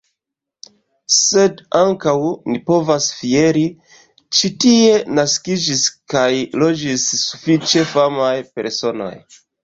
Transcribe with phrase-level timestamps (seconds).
[1.15, 2.13] Sed ankaŭ
[2.53, 3.65] ni povas fieri–
[4.37, 6.23] ĉi tie naskiĝis kaj
[6.63, 9.11] loĝis sufiĉe famaj personoj.